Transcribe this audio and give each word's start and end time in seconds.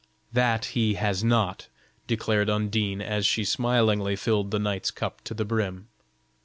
"That 0.33 0.65
he 0.73 0.95
has 0.95 1.23
not," 1.23 1.67
declared 2.07 2.49
Undine, 2.49 3.01
as 3.03 3.23
she 3.23 3.43
smilingly 3.45 4.15
filled 4.15 4.49
the 4.49 4.57
knight's 4.57 4.89
cup 4.89 5.23
to 5.25 5.35
the 5.35 5.45
brim. 5.45 5.89